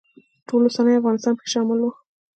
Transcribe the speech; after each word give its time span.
ټول 0.47 0.61
اوسنی 0.65 0.93
افغانستان 0.99 1.33
پکې 1.37 1.49
شامل 1.53 1.79
و. 1.81 1.85